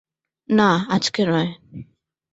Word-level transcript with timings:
না, 0.49 0.69
আজকে 0.89 1.21
নয়। 1.25 1.49